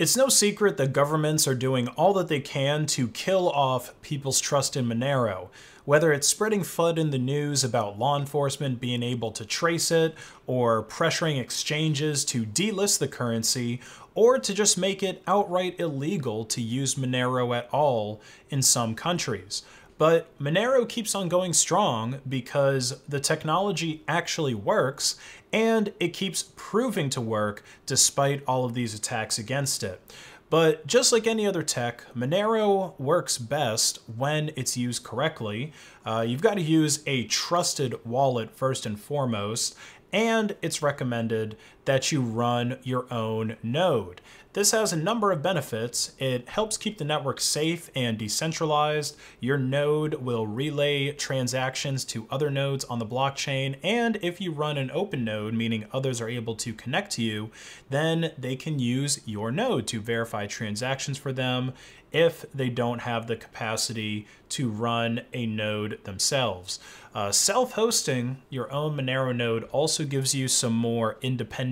[0.00, 4.40] It's no secret that governments are doing all that they can to kill off people's
[4.40, 5.48] trust in Monero.
[5.84, 10.14] Whether it's spreading FUD in the news about law enforcement being able to trace it,
[10.46, 13.82] or pressuring exchanges to delist the currency,
[14.14, 19.64] or to just make it outright illegal to use Monero at all in some countries.
[20.00, 25.16] But Monero keeps on going strong because the technology actually works
[25.52, 30.00] and it keeps proving to work despite all of these attacks against it.
[30.48, 35.74] But just like any other tech, Monero works best when it's used correctly.
[36.06, 39.76] Uh, you've got to use a trusted wallet first and foremost,
[40.14, 44.20] and it's recommended that you run your own node.
[44.52, 46.10] This has a number of benefits.
[46.18, 49.16] It helps keep the network safe and decentralized.
[49.38, 53.76] Your node will relay transactions to other nodes on the blockchain.
[53.84, 57.52] And if you run an open node, meaning others are able to connect to you,
[57.90, 61.72] then they can use your node to verify transactions for them
[62.10, 66.80] if they don't have the capacity to run a node themselves.
[67.14, 71.18] Uh, Self-hosting your own Monero node also gives you some more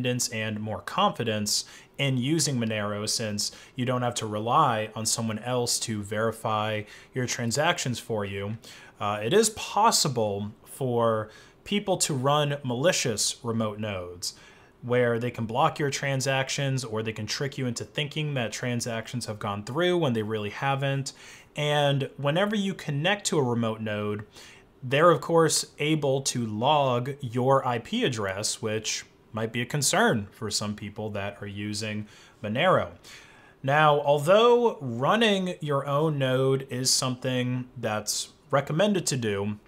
[0.08, 1.64] independence and more confidence
[1.98, 6.82] in using Monero since you don't have to rely on someone else to verify
[7.14, 8.56] your transactions for you.
[9.00, 11.28] Uh, it is possible for
[11.64, 14.34] people to run malicious remote nodes
[14.82, 19.26] where they can block your transactions or they can trick you into thinking that transactions
[19.26, 21.12] have gone through when they really haven't.
[21.56, 24.24] And whenever you connect to a remote node,
[24.80, 30.50] they're of course able to log your IP address, which might be a concern for
[30.50, 32.06] some people that are using
[32.42, 32.90] Monero.
[33.62, 39.58] Now, although running your own node is something that's recommended to do,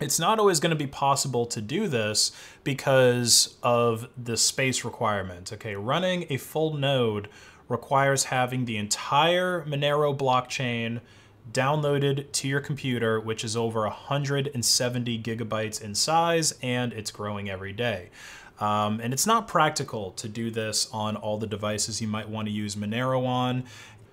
[0.00, 5.52] it's not always going to be possible to do this because of the space requirement.
[5.52, 7.28] Okay, running a full node
[7.68, 11.00] requires having the entire Monero blockchain
[11.52, 17.72] downloaded to your computer, which is over 170 gigabytes in size, and it's growing every
[17.72, 18.10] day.
[18.58, 22.48] Um, and it's not practical to do this on all the devices you might want
[22.48, 23.64] to use Monero on.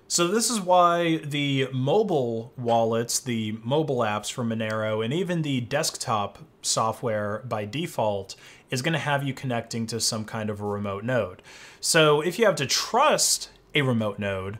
[0.06, 5.62] So this is why the mobile wallets, the mobile apps for Monero, and even the
[5.62, 8.36] desktop software by default
[8.70, 11.42] is going to have you connecting to some kind of a remote node.
[11.80, 14.58] So if you have to trust a remote node,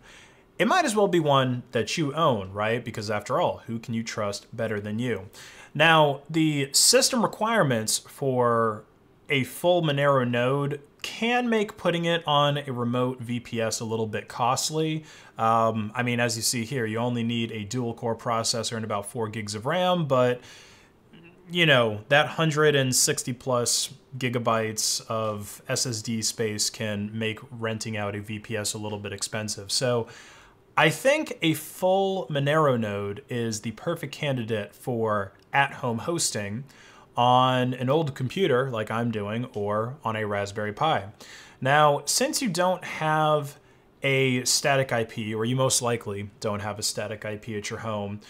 [0.58, 2.84] it might as well be one that you own, right?
[2.84, 5.28] Because after all, who can you trust better than you?
[5.74, 8.84] Now, the system requirements for
[9.28, 14.28] a full Monero node can make putting it on a remote VPS a little bit
[14.28, 15.04] costly.
[15.36, 18.84] Um, I mean, as you see here, you only need a dual core processor and
[18.84, 20.40] about four gigs of RAM, but
[21.50, 28.74] you know, that 160 plus gigabytes of SSD space can make renting out a VPS
[28.74, 29.70] a little bit expensive.
[29.70, 30.08] So
[30.76, 36.64] I think a full Monero node is the perfect candidate for at-home hosting
[37.16, 41.10] on an old computer like I'm doing or on a Raspberry Pi.
[41.60, 43.58] Now, since you don't have
[44.02, 48.20] a static IP, or you most likely don't have a static IP at your home,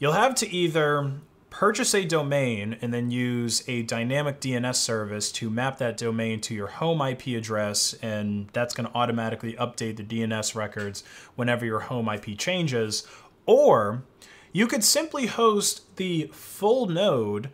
[0.00, 1.12] you'll have to either
[1.54, 6.52] purchase a domain and then use a dynamic DNS service to map that domain to
[6.52, 11.04] your home IP address, and that's going to automatically update the DNS records
[11.36, 13.06] whenever your home IP changes.
[13.46, 14.02] Or
[14.50, 17.50] you could simply host the full node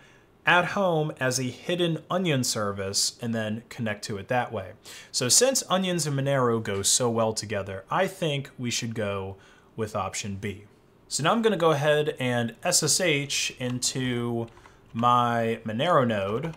[0.46, 4.72] at home as a hidden onion service and then connect to it that way.
[5.12, 9.36] So since onions and Monero go so well together, I think we should go
[9.76, 10.64] with option B.
[11.12, 14.46] So now I'm going to go ahead and SSH into
[14.92, 16.56] my Monero node,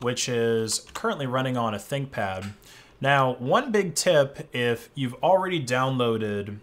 [0.00, 2.54] which is currently running on a ThinkPad.
[3.00, 6.56] Now, one big tip, if you've already downloaded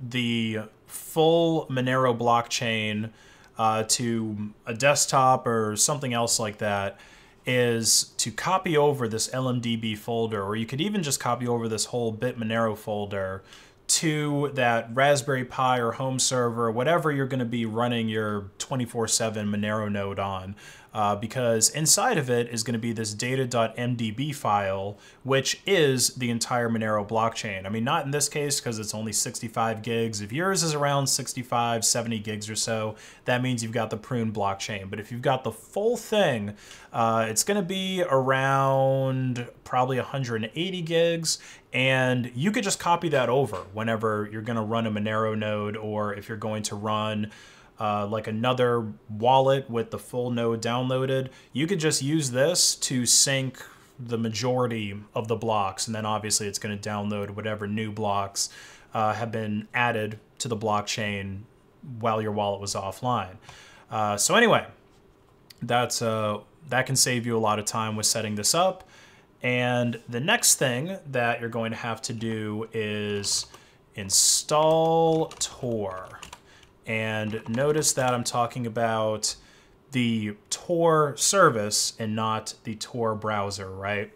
[0.00, 3.10] the full Monero blockchain
[3.56, 6.98] uh, to a desktop or something else like that
[7.46, 11.84] is to copy over this LMDB folder, or you could even just copy over this
[11.84, 13.44] whole BitMonero folder
[13.86, 19.48] to that Raspberry Pi or home server, whatever you're going to be running your 24-7
[19.48, 20.56] Monero node on
[20.94, 26.30] uh, because inside of it is going to be this data.mdb file, which is the
[26.30, 27.66] entire Monero blockchain.
[27.66, 30.20] I mean, not in this case because it's only 65 gigs.
[30.20, 32.94] If yours is around 65, 70 gigs or so,
[33.24, 34.88] that means you've got the prune blockchain.
[34.88, 36.54] But if you've got the full thing,
[36.92, 41.40] uh, it's going to be around probably 180 gigs,
[41.72, 45.76] and you could just copy that over whenever you're going to run a Monero node
[45.76, 47.32] or if you're going to run
[47.80, 53.06] uh, like another wallet with the full node downloaded, you could just use this to
[53.06, 53.62] sync
[53.98, 58.48] the majority of the blocks, and then obviously it's going to download whatever new blocks
[58.92, 61.40] uh, have been added to the blockchain
[62.00, 63.36] while your wallet was offline.
[63.90, 64.66] Uh, so anyway,
[65.62, 66.38] that's uh,
[66.68, 68.88] that can save you a lot of time with setting this up.
[69.42, 73.46] And the next thing that you're going to have to do is
[73.94, 76.20] install Tor.
[76.86, 79.36] And notice that I'm talking about
[79.92, 84.12] the Tor service and not the Tor browser, right?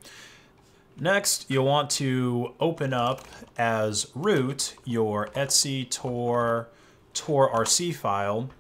[1.01, 3.27] Next, you'll want to open up
[3.57, 6.69] as root your etc tor
[7.15, 8.51] torrc file.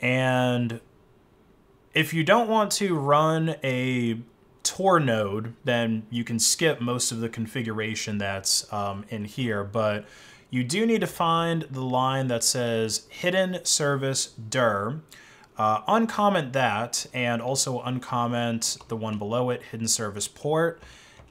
[0.00, 0.80] And
[1.94, 4.18] if you don't want to run a
[4.64, 9.62] Tor node, then you can skip most of the configuration that's um, in here.
[9.62, 10.06] But
[10.50, 15.02] you do need to find the line that says hidden service dir.
[15.56, 20.80] Uh, uncomment that and also uncomment the one below it, hidden service port,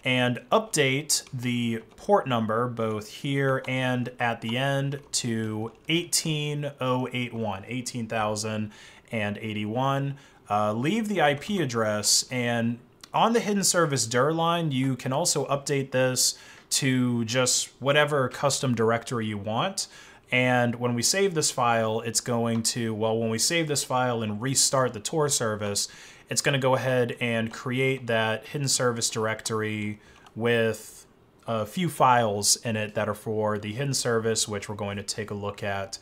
[0.03, 10.15] and update the port number both here and at the end to 18081, 18,081.
[10.49, 12.79] Uh, leave the IP address and
[13.13, 16.37] on the hidden service dir line, you can also update this
[16.69, 19.87] to just whatever custom directory you want.
[20.31, 24.21] And when we save this file, it's going to, well, when we save this file
[24.21, 25.87] and restart the Tor service,
[26.29, 30.01] it's going to go ahead and create that hidden service directory
[30.35, 31.05] with
[31.47, 35.03] a few files in it that are for the hidden service, which we're going to
[35.03, 35.97] take a look at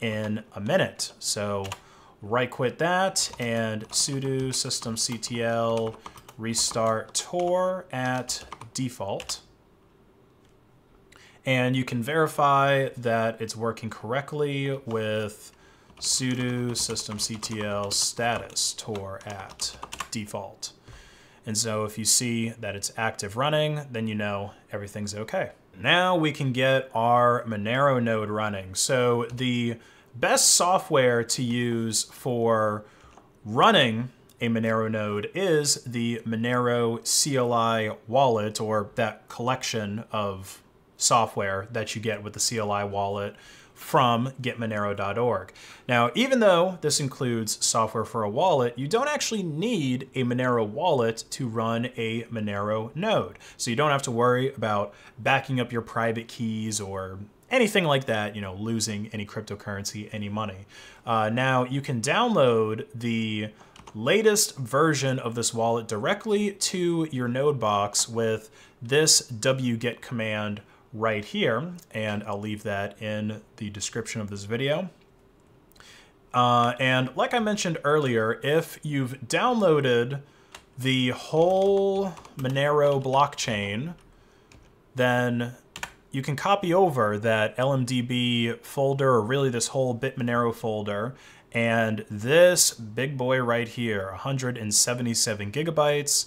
[0.00, 1.12] in a minute.
[1.18, 1.66] So
[2.22, 5.94] right quit that and sudo systemctl
[6.38, 9.40] restart Tor at default
[11.46, 15.52] and you can verify that it's working correctly with
[16.00, 19.76] sudo systemctl status tor at
[20.10, 20.72] default.
[21.46, 25.52] And so if you see that it's active running, then you know everything's okay.
[25.80, 28.74] Now we can get our Monero node running.
[28.74, 29.76] So the
[30.14, 32.84] best software to use for
[33.44, 34.10] running
[34.40, 40.62] a Monero node is the Monero CLI wallet or that collection of
[40.96, 43.36] software that you get with the CLI wallet
[43.76, 45.52] from getmonero.org.
[45.86, 50.66] Now, even though this includes software for a wallet, you don't actually need a Monero
[50.66, 53.38] wallet to run a Monero node.
[53.58, 57.18] So you don't have to worry about backing up your private keys or
[57.50, 60.66] anything like that, you know, losing any cryptocurrency, any money.
[61.04, 63.50] Uh, now, you can download the
[63.94, 68.50] latest version of this wallet directly to your node box with
[68.82, 70.60] this wget command
[70.96, 74.90] right here, and I'll leave that in the description of this video.
[76.32, 80.20] Uh, and like I mentioned earlier, if you've downloaded
[80.78, 83.94] the whole Monero blockchain,
[84.94, 85.54] then
[86.10, 91.14] you can copy over that LMDB folder, or really this whole BitMonero folder,
[91.52, 96.26] and this big boy right here, 177 gigabytes,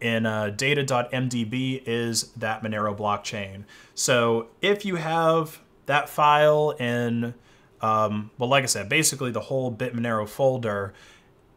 [0.00, 3.64] in uh, data.mdb is that Monero blockchain.
[3.94, 7.34] So if you have that file in,
[7.80, 10.94] um, well, like I said, basically the whole BitMonero folder,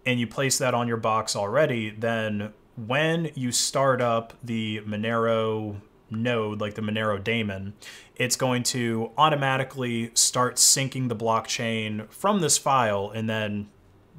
[0.05, 5.75] and you place that on your box already, then when you start up the Monero
[6.09, 7.73] node, like the Monero daemon,
[8.15, 13.69] it's going to automatically start syncing the blockchain from this file and then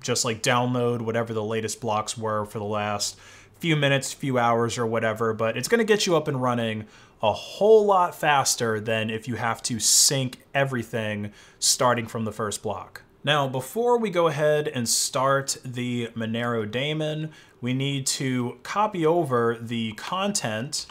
[0.00, 3.18] just like download whatever the latest blocks were for the last
[3.62, 6.84] few minutes, few hours, or whatever, but it's going to get you up and running
[7.22, 12.60] a whole lot faster than if you have to sync everything starting from the first
[12.60, 13.02] block.
[13.22, 19.56] Now, before we go ahead and start the Monero daemon, we need to copy over
[19.60, 20.86] the content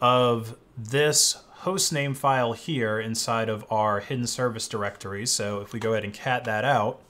[0.00, 5.26] of this hostname file here inside of our hidden service directory.
[5.26, 7.02] So if we go ahead and cat that out,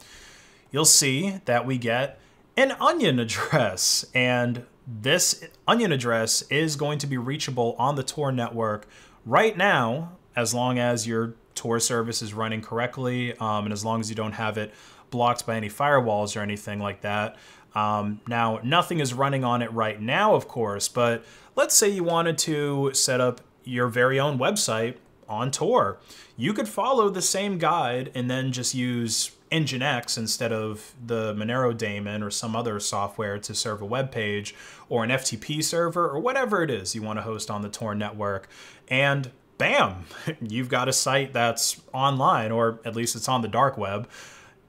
[0.73, 2.19] you'll see that we get
[2.57, 4.05] an onion address.
[4.13, 8.87] And this onion address is going to be reachable on the Tor network
[9.25, 14.01] right now, as long as your Tor service is running correctly, um, and as long
[14.01, 14.75] as you don't have it
[15.11, 17.37] blocked by any firewalls or anything like that.
[17.75, 21.25] Um, now, nothing is running on it right now, of course, but
[21.57, 24.97] let's say you wanted to set up your very own website
[25.29, 25.99] on Tor.
[26.37, 31.77] You could follow the same guide and then just use Nginx instead of the Monero
[31.77, 34.55] daemon or some other software to serve a web page
[34.89, 37.95] or an FTP server or whatever it is you want to host on the Tor
[37.95, 38.49] network.
[38.89, 40.05] And bam,
[40.41, 44.09] you've got a site that's online or at least it's on the dark web.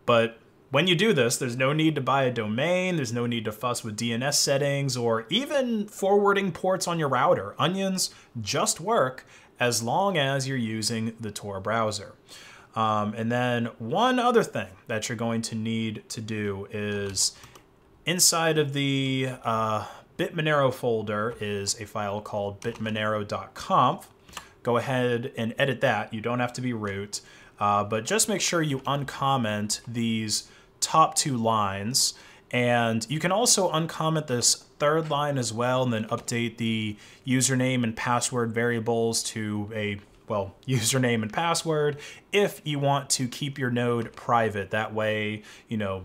[0.06, 0.40] But
[0.72, 3.52] when you do this, there's no need to buy a domain, there's no need to
[3.52, 7.56] fuss with DNS settings or even forwarding ports on your router.
[7.58, 9.26] Onions just work
[9.60, 12.16] as long as you're using the Tor browser.
[12.76, 17.34] Um, and then one other thing that you're going to need to do is
[18.06, 24.10] inside of the uh, bitmonero folder is a file called bitmonero.conf.
[24.64, 26.14] Go ahead and edit that.
[26.14, 27.22] You don't have to be root,
[27.60, 32.14] uh, but just make sure you uncomment these top two lines.
[32.52, 37.84] And you can also uncomment this third line as well and then update the username
[37.84, 41.98] and password variables to a well, username and password
[42.32, 44.72] if you want to keep your node private.
[44.72, 46.04] That way, you know,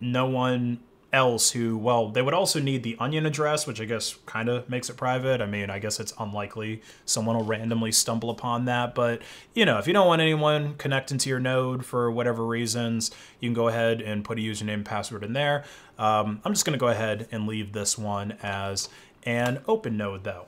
[0.00, 0.80] no one
[1.12, 4.68] else who, well, they would also need the onion address, which I guess kind of
[4.68, 5.40] makes it private.
[5.40, 8.94] I mean, I guess it's unlikely someone will randomly stumble upon that.
[8.94, 9.22] But,
[9.54, 13.48] you know, if you don't want anyone connecting to your node for whatever reasons, you
[13.48, 15.64] can go ahead and put a username and password in there.
[15.98, 18.88] Um, I'm just going to go ahead and leave this one as
[19.24, 20.46] an open node, though.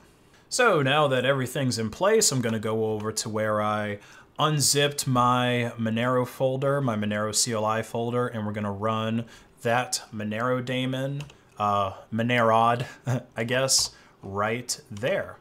[0.51, 3.99] So now that everything's in place, I'm going to go over to where I
[4.37, 9.23] unzipped my Monero folder, my Monero CLI folder, and we're going to run
[9.61, 11.21] that Monero daemon,
[11.57, 12.85] uh, Monerod,
[13.37, 13.91] I guess,
[14.21, 15.37] right there.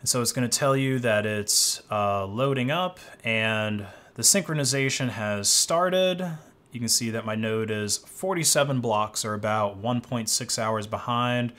[0.00, 5.08] And so it's going to tell you that it's uh, loading up and the synchronization
[5.08, 6.36] has started.
[6.70, 11.54] You can see that my node is 47 blocks or about 1.6 hours behind.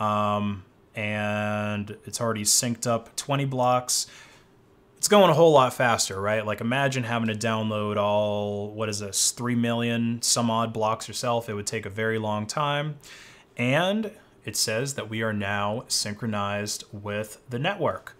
[0.00, 0.64] Um,
[0.96, 4.08] and it's already synced up 20 blocks
[5.00, 6.44] it's going a whole lot faster, right?
[6.44, 11.48] Like imagine having to download all, what is this, 3 million some odd blocks yourself.
[11.48, 12.98] It would take a very long time.
[13.56, 14.10] And
[14.44, 18.14] it says that we are now synchronized with the network.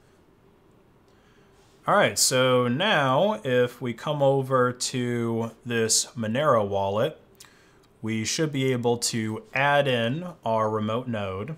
[1.87, 7.21] All right, so now if we come over to this Monero wallet,
[8.01, 11.57] we should be able to add in our remote node.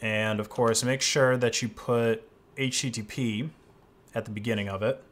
[0.00, 2.22] And of course, make sure that you put
[2.56, 3.50] HTTP
[4.14, 5.02] at the beginning of it.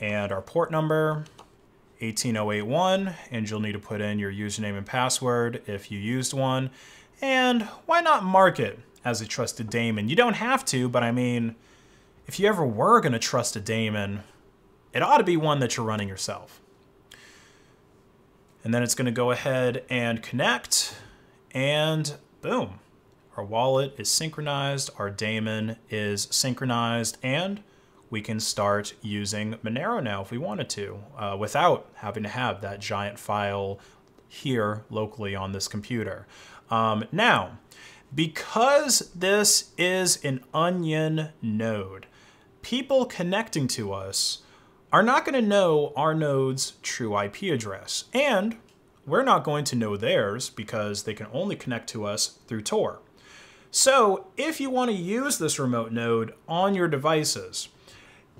[0.00, 1.24] And our port number,
[2.00, 6.70] 18081, and you'll need to put in your username and password if you used one.
[7.20, 10.08] And why not mark it as a trusted daemon?
[10.08, 11.56] You don't have to, but I mean,
[12.26, 14.22] if you ever were going to trust a daemon,
[14.92, 16.60] it ought to be one that you're running yourself.
[18.62, 20.94] And then it's going to go ahead and connect,
[21.52, 22.80] and boom.
[23.38, 27.62] Our wallet is synchronized, our daemon is synchronized, and
[28.10, 32.62] we can start using Monero now if we wanted to, uh, without having to have
[32.62, 33.78] that giant file
[34.26, 36.26] here locally on this computer.
[36.68, 37.58] Um, now,
[38.12, 42.06] because this is an onion node,
[42.62, 44.42] people connecting to us
[44.92, 48.06] are not going to know our node's true IP address.
[48.12, 48.56] And
[49.06, 52.98] we're not going to know theirs because they can only connect to us through Tor.
[53.70, 57.68] So if you want to use this remote node on your devices,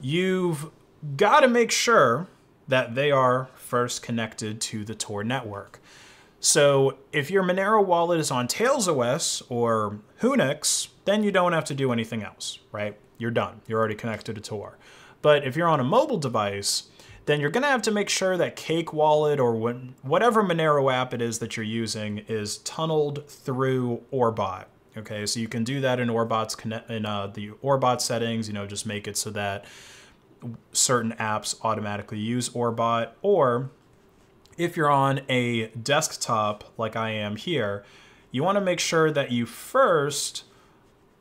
[0.01, 0.71] you've
[1.17, 2.29] got to make sure
[2.67, 5.81] that they are first connected to the Tor network.
[6.41, 11.65] So if your Monero wallet is on Tails OS or Whonix, then you don't have
[11.67, 12.97] to do anything else, right?
[13.19, 13.61] You're done.
[13.67, 14.79] You're already connected to Tor.
[15.21, 16.85] But if you're on a mobile device,
[17.27, 19.55] then you're going to have to make sure that Cake Wallet or
[20.03, 24.67] whatever Monero app it is that you're using is tunneled through Orbot.
[24.97, 28.49] Okay, so you can do that in Orbot's connect in uh, the Orbot settings.
[28.49, 29.65] You know, just make it so that
[30.73, 33.11] certain apps automatically use Orbot.
[33.23, 33.71] Or
[34.57, 37.85] if you're on a desktop like I am here,
[38.31, 40.45] you want to make sure that you first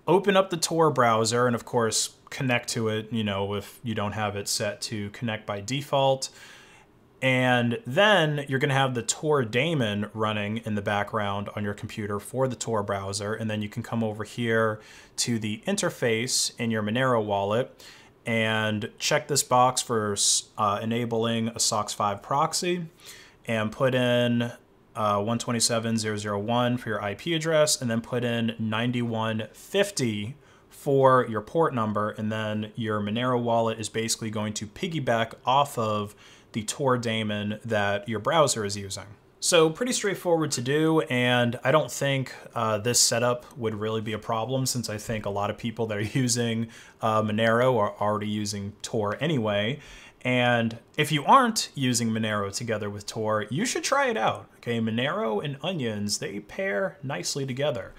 [0.07, 3.11] open up the Tor browser and of course connect to it.
[3.11, 6.29] You know, if you don't have it set to connect by default.
[7.21, 11.73] And then you're going to have the Tor daemon running in the background on your
[11.73, 13.33] computer for the Tor browser.
[13.33, 14.79] And then you can come over here
[15.17, 17.83] to the interface in your Monero wallet
[18.25, 20.15] and check this box for
[20.57, 22.85] uh, enabling a SOCKS 5 proxy
[23.47, 24.51] and put in
[24.95, 30.35] uh, 127.0.0.1 for your IP address and then put in 9150
[30.69, 32.09] for your port number.
[32.11, 36.13] And then your Monero wallet is basically going to piggyback off of
[36.53, 39.05] the Tor daemon that your browser is using.
[39.39, 44.13] So pretty straightforward to do, and I don't think uh, this setup would really be
[44.13, 46.69] a problem since I think a lot of people that are using
[47.01, 49.79] uh, Monero are already using Tor anyway.
[50.21, 54.49] And if you aren't using Monero together with Tor, you should try it out.
[54.57, 57.93] Okay, Monero and Onions, they pair nicely together.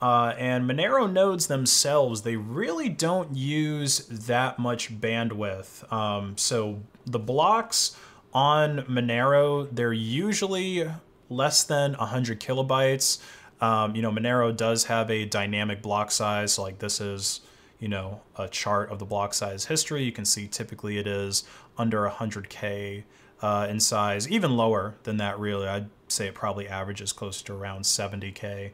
[0.00, 5.90] Uh, and Monero nodes themselves, they really don't use that much bandwidth.
[5.92, 7.96] Um, so the blocks
[8.32, 10.88] on Monero, they're usually
[11.28, 13.18] less than 100 kilobytes.
[13.60, 16.52] Um, you know, Monero does have a dynamic block size.
[16.52, 17.40] So like this is,
[17.80, 20.04] you know, a chart of the block size history.
[20.04, 21.42] You can see typically it is
[21.76, 23.02] under 100K
[23.42, 25.66] uh, in size, even lower than that really.
[25.66, 28.70] I'd say it probably averages close to around 70K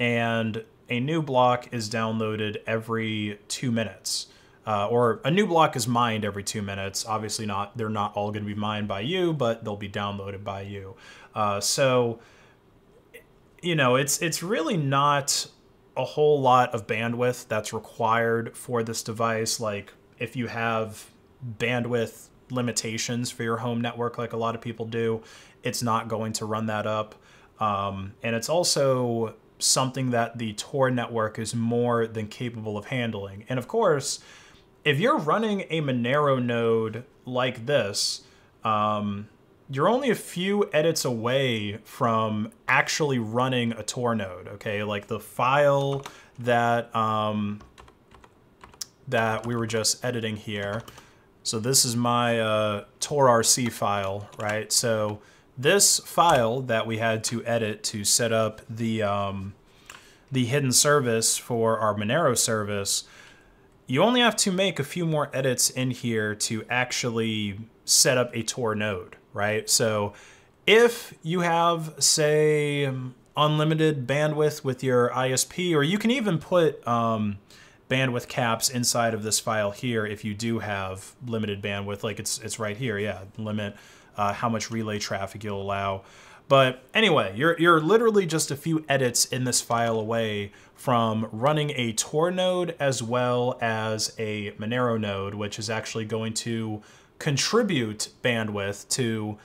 [0.00, 4.26] and a new block is downloaded every two minutes.
[4.66, 7.06] Uh, or a new block is mined every two minutes.
[7.06, 10.62] Obviously, not they're not all to be mined by you, but they'll be downloaded by
[10.62, 10.96] you.
[11.34, 12.20] Uh, so,
[13.62, 15.46] you know, it's it's really not
[15.96, 19.60] a whole lot of bandwidth that's required for this device.
[19.60, 21.10] Like if you have
[21.58, 25.22] bandwidth limitations for your home network, like a lot of people do,
[25.62, 27.14] it's not going to run that up.
[27.58, 33.44] Um, and it's also something that the Tor network is more than capable of handling.
[33.48, 34.20] And of course,
[34.84, 38.22] if you're running a Monero node like this,
[38.64, 39.28] um,
[39.68, 44.48] you're only a few edits away from actually running a Tor node.
[44.48, 46.04] Okay, like the file
[46.40, 47.60] that um,
[49.08, 50.82] that we were just editing here.
[51.42, 54.70] So this is my uh, TorRC file, right?
[54.72, 55.20] So
[55.60, 59.54] this file that we had to edit to set up the um,
[60.32, 63.04] the hidden service for our Monero service,
[63.86, 68.30] you only have to make a few more edits in here to actually set up
[68.34, 69.68] a Tor node, right?
[69.68, 70.14] So
[70.66, 72.92] if you have, say,
[73.36, 77.38] unlimited bandwidth with your ISP, or you can even put um,
[77.88, 82.38] bandwidth caps inside of this file here if you do have limited bandwidth, like it's,
[82.38, 83.74] it's right here, yeah, limit
[84.16, 86.02] uh, how much relay traffic you'll allow.
[86.48, 91.70] But anyway, you're, you're literally just a few edits in this file away from running
[91.76, 96.82] a Tor node as well as a Monero node, which is actually going to
[97.20, 99.38] contribute bandwidth to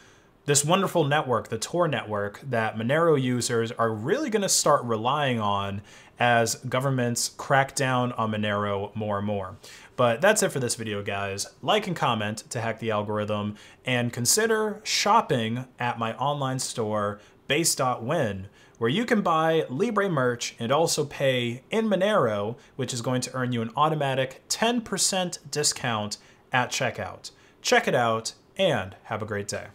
[0.46, 5.40] this wonderful network, the Tor network, that Monero users are really going to start relying
[5.40, 5.82] on
[6.20, 9.58] as governments crack down on Monero more and more.
[9.96, 11.48] But that's it for this video, guys.
[11.62, 18.48] Like and comment to hack the algorithm, and consider shopping at my online store, based.win,
[18.78, 23.34] where you can buy Libre merch and also pay in Monero, which is going to
[23.34, 26.18] earn you an automatic 10% discount
[26.52, 27.32] at checkout.
[27.62, 29.68] Check it out, and have a great day.